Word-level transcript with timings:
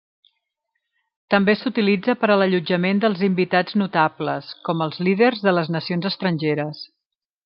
També 1.33 1.53
s'utilitza 1.57 2.15
per 2.23 2.29
a 2.35 2.37
l'allotjament 2.41 3.03
dels 3.03 3.21
invitats 3.29 3.77
notables, 3.81 4.49
com 4.71 4.83
els 4.87 4.97
líders 5.09 5.45
de 5.49 5.55
les 5.59 5.71
nacions 5.77 6.09
estrangeres. 6.15 6.83